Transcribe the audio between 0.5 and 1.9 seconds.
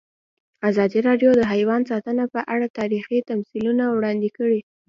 ازادي راډیو د حیوان